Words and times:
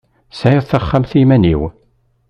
Sεiɣ 0.39 0.63
taxxamt 0.69 1.11
i 1.13 1.19
iman-iw. 1.23 1.61